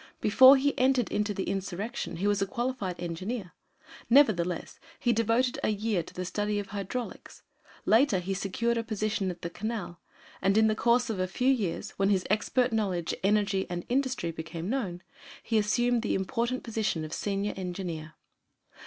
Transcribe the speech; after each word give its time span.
Before 0.19 0.57
he 0.57 0.75
entered 0.79 1.11
into 1.11 1.31
the 1.31 1.43
insurrection 1.43 2.15
he 2.15 2.25
was 2.25 2.41
a 2.41 2.47
qualified 2.47 2.99
engineer; 2.99 3.51
nevertheless 4.09 4.79
he 4.99 5.13
devoted 5.13 5.59
a 5.63 5.69
year 5.69 6.01
to 6.01 6.11
the 6.15 6.25
study 6.25 6.57
of 6.57 6.69
hydraulics. 6.69 7.43
Later 7.85 8.17
he 8.17 8.33
secured 8.33 8.77
a 8.79 8.83
position 8.83 9.29
at 9.29 9.43
the 9.43 9.49
Canal 9.51 9.99
and 10.41 10.57
in 10.57 10.65
the 10.65 10.73
course 10.75 11.11
of 11.11 11.19
a 11.19 11.27
few 11.27 11.53
years, 11.53 11.91
when 11.97 12.09
his 12.09 12.25
expert 12.31 12.73
knowledge, 12.73 13.13
energy, 13.23 13.67
and 13.69 13.85
industry 13.89 14.31
became 14.31 14.71
known, 14.71 15.03
he 15.43 15.59
assumed 15.59 16.01
the 16.01 16.15
important 16.15 16.63
position 16.63 17.05
of 17.05 17.13
senior 17.13 17.53
engineer. 17.55 18.15